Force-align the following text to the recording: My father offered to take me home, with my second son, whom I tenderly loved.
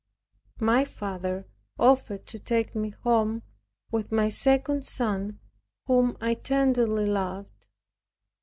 My 0.59 0.83
father 0.83 1.45
offered 1.77 2.25
to 2.25 2.39
take 2.39 2.73
me 2.73 2.89
home, 2.89 3.43
with 3.91 4.11
my 4.11 4.29
second 4.29 4.83
son, 4.83 5.39
whom 5.85 6.17
I 6.19 6.33
tenderly 6.33 7.05
loved. 7.05 7.67